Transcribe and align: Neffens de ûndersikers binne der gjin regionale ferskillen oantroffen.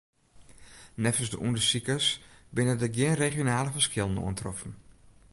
Neffens 1.03 1.29
de 1.31 1.37
ûndersikers 1.47 2.07
binne 2.55 2.75
der 2.79 2.91
gjin 2.95 3.19
regionale 3.25 3.71
ferskillen 3.75 4.21
oantroffen. 4.23 4.71